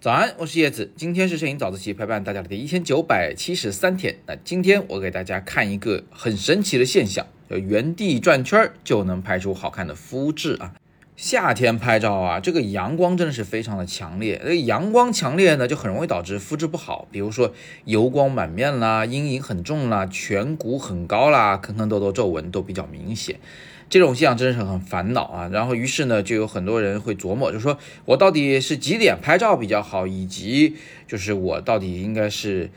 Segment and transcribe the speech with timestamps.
[0.00, 0.90] 早安，我是叶子。
[0.96, 4.16] 今天是摄影早自习陪伴大家的第一千九百七十三天。
[4.26, 10.74] 那今天我给大家看一个很神奇的现象，叫原地转圈就能拍出好看的肤质啊。
[11.14, 14.40] 夏天拍照啊，这个阳光真的是非常的强烈。
[14.42, 17.52] 这个阳光强烈呢，就很容易导致肤质不好，比如说
[17.84, 23.38] 油光满面啦，阴影很重啦，颧骨很高啦，坑坑痘痘、皱纹都比较明显。
[23.90, 32.70] 这种现象真是很烦恼啊，然后于是呢，就有很多人会琢磨，就说我到底是几点拍照比较好，以及就是我到底应该是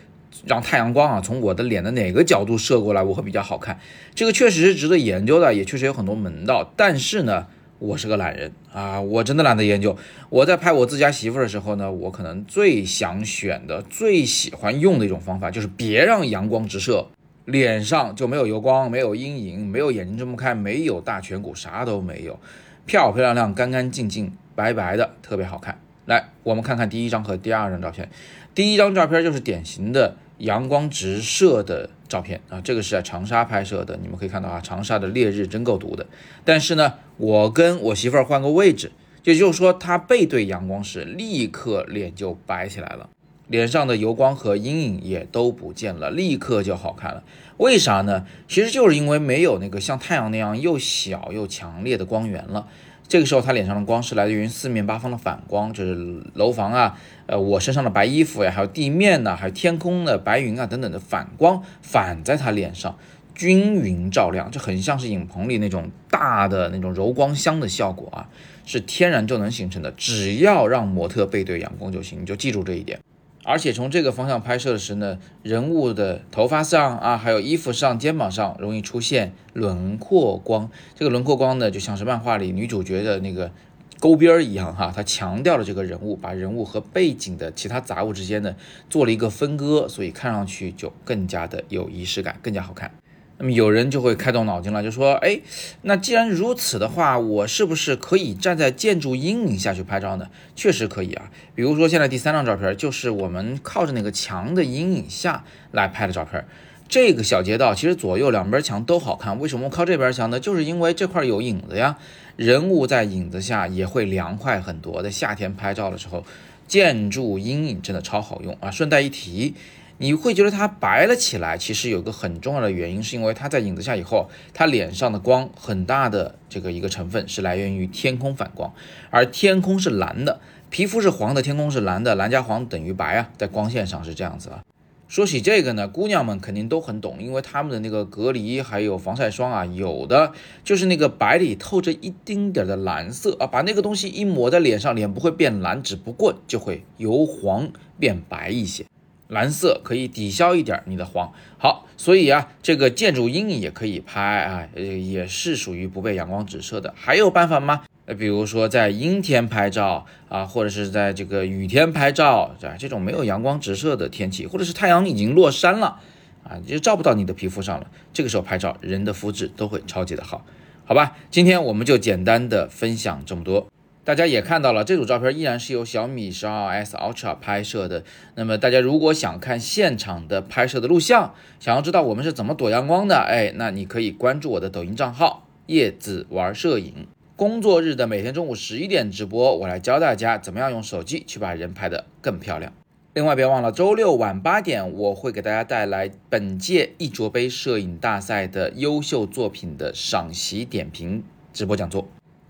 [0.46, 3.80] 让太阳光啊从我的脸的哪个角度射过来，我会比较好看。
[4.14, 6.74] 这个确实是值得研究的，也确实有很多门道。
[6.76, 7.48] 但是呢，
[7.80, 9.98] 我是个懒人啊，我真的懒得研究。
[10.30, 17.06] 我在拍我自家媳妇的时候呢，我可能最想选的、最喜欢用的一种方法，就是别让阳光直射。
[17.46, 22.40] 脸上就没有油光，没有阴影，没有眼睛睁不开，没有大颧骨，啥都没有，
[22.88, 25.80] 漂漂亮亮，干干净净，白白的，特别好看。
[26.06, 28.10] 来，我们看看第一张和第二张照片。
[28.54, 33.98] 第一张照片就是典型的阳光直射的照片啊，这个是在长沙拍摄的。
[34.02, 36.06] 你们可以看到啊，长沙的烈日真够毒的。
[36.44, 38.92] 但是呢，我跟我媳妇儿换个位置，
[39.24, 43.10] 也就是说，她背对阳光时，立刻脸就白起来了。
[43.48, 47.24] 脸上的油光和阴影也都不见了，立刻就好看了。
[47.58, 48.26] 为啥呢？
[48.48, 52.68] 其实就是因为没有那个像太阳那样又小又强烈的光源了。
[53.08, 62.98] 这个时候，他脸上的光是来自于四面八方的反光，就是楼房啊，呃，我身上的白衣服呀，还有地面呢，还有天空的白云啊等等的反光，反在他脸上
[63.36, 68.28] 均匀照亮，就很像是影棚里那种大的那种柔光箱的效果啊，
[68.66, 69.92] 是天然就能形成的。
[69.92, 73.00] 只要让模特背对阳光就行，你就记住这一点。
[73.48, 80.72] 而且从这个方向拍摄的时呢，人物的头发上啊，还有衣服上、肩膀上容易出现轮廓光。
[80.96, 83.52] 这个轮廓光呢，就像是漫画里女主角的那个
[84.00, 88.56] 勾边儿一样哈，它强调了这个人物，把人物和背景的其他杂物之间呢
[88.90, 92.92] 做了一个分割，所以看上去就更加的有仪式感，更加好看。
[93.38, 95.42] 那么有人就会开动脑筋了，就说：哎，
[95.82, 100.30] 那既然如此的话，我是不是可以站在建筑阴影下去拍照呢？
[100.56, 101.30] 确实可以啊。
[101.54, 106.46] 比如说现在第三张照片，就是我们靠着那个墙的阴影下来拍的照片。
[106.88, 110.40] 这个小街道其实左右两边墙都好看，为什么靠这边墙呢？
[110.40, 111.98] 就是因为这块有影子呀。
[112.38, 115.04] 人物在影子下也会凉快很多。
[115.04, 116.24] 在夏天拍照的时候，
[116.68, 118.72] 建筑阴影真的超好用啊。
[118.72, 119.56] 顺带一提。
[119.98, 128.74] 你会觉得它白了起来，其实有个很重要的原因，是因为它在影子下以后，它脸上的光很大的这个一个成分是来源于天空反光，
[129.10, 134.62] 而天空是蓝的，皮肤是黄的，天空是蓝的，蓝加黄等于白啊，在光线上是这样子啊。
[135.08, 148.84] 说起这个呢，姑娘们肯定都很懂，因为他们的那个隔离还有防晒霜啊，有的就是那个白里透着一丁点的蓝色啊，把那个东西一抹在脸上，脸不会变蓝，只不过就会由黄变白一些。
[149.28, 156.94] 蓝色可以抵消一点你的黄，好，所以啊，这个建筑阴影也可以拍啊，也是属于不被阳光直射的。
[156.96, 157.82] 还有办法吗？
[158.06, 166.00] 呃，比如说在阴天拍照啊，或者是在这个雨天拍照，啊，这种没有阳光直射的天气，或者是太阳已经落山了
[166.44, 170.46] 啊，就照不到你的皮肤上了，这个时候拍照，人的肤质都会超级的好，
[170.86, 171.18] 好吧？
[171.32, 173.66] 今天我们就简单的分享这么多。
[174.06, 178.04] 大家也看到了，这组照片依然是由小米十二 S Ultra 拍摄的。
[178.36, 187.08] 那么大家如果想看现场的拍摄的录像，想要知道我们是怎么躲阳光的，哎，那你可以关注我的抖音账号叶子玩摄影。
[187.36, 192.72] 工作日的每天中午十一点直播，我来教大家怎么样用手机去把人拍得更漂亮。
[193.16, 202.08] 另外别忘了周六晚八点，我会给大家带来本届一卓杯摄影大赛的优秀作品的赏析点评直播讲座。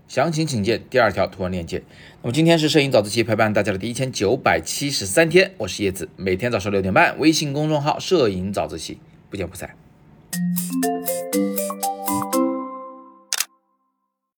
[0.08, 1.82] 详情请见第二条图文链接。
[2.22, 9.70] 那么今天是摄影早自习陪伴大家的第一千九百七十三天，我是叶子，每天早上六点半，微信公众号“摄影早自习”，不见不散。